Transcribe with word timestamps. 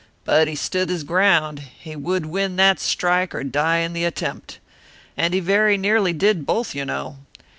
But 0.25 0.47
he 0.47 0.55
stood 0.55 0.89
his 0.89 1.03
ground 1.03 1.59
he 1.59 1.95
would 1.95 2.25
win 2.25 2.55
that 2.55 2.79
strike 2.79 3.35
or 3.35 3.43
die 3.43 3.81
in 3.81 3.93
the 3.93 4.03
attempt. 4.03 4.57
And 5.15 5.31
he 5.31 5.39
very 5.39 5.77
nearly 5.77 6.11
did 6.11 6.43
both, 6.43 6.73
you 6.73 6.85
know. 6.85 7.17